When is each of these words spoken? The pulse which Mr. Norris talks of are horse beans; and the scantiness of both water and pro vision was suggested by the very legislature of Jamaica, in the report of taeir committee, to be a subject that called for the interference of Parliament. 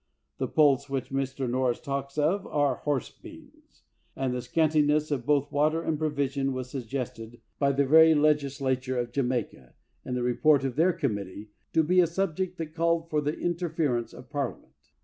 The 0.39 0.47
pulse 0.47 0.89
which 0.89 1.09
Mr. 1.11 1.47
Norris 1.47 1.79
talks 1.79 2.17
of 2.17 2.47
are 2.47 2.77
horse 2.77 3.11
beans; 3.11 3.83
and 4.15 4.33
the 4.33 4.41
scantiness 4.41 5.11
of 5.11 5.27
both 5.27 5.51
water 5.51 5.83
and 5.83 5.99
pro 5.99 6.09
vision 6.09 6.53
was 6.53 6.71
suggested 6.71 7.39
by 7.59 7.71
the 7.73 7.85
very 7.85 8.15
legislature 8.15 8.97
of 8.97 9.11
Jamaica, 9.11 9.75
in 10.03 10.15
the 10.15 10.23
report 10.23 10.63
of 10.63 10.73
taeir 10.75 10.97
committee, 10.97 11.51
to 11.73 11.83
be 11.83 11.99
a 11.99 12.07
subject 12.07 12.57
that 12.57 12.73
called 12.73 13.11
for 13.11 13.21
the 13.21 13.37
interference 13.37 14.11
of 14.11 14.31
Parliament. 14.31 14.73